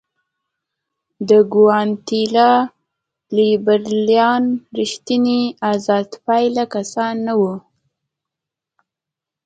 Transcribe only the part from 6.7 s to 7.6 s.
کسان نه وو.